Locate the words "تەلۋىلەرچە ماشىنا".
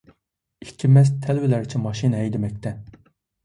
1.27-2.25